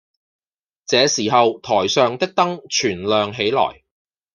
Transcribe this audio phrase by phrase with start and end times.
[0.87, 3.83] 這時候台上的燈全亮起來